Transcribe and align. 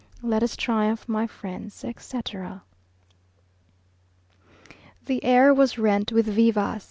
Let 0.23 0.41
us 0.41 0.55
triumph, 0.55 1.07
my 1.07 1.27
friends, 1.27 1.83
etc. 1.83 2.63
The 5.05 5.23
air 5.23 5.53
was 5.53 5.77
rent 5.77 6.11
with 6.11 6.25
vivas! 6.25 6.79